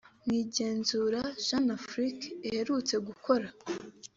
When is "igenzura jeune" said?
0.43-1.71